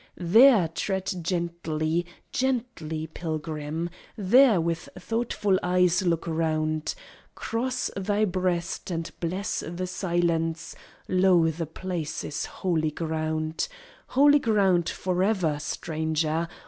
[0.17, 6.95] There tread gently gently, pilgrim; there with thoughtful eyes look round;
[7.35, 10.75] Cross thy breast and bless the silence:
[11.07, 13.67] lo, the place is holy ground!
[14.07, 16.47] Holy ground for ever, stranger!